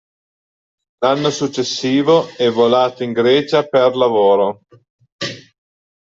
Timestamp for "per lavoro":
3.67-4.61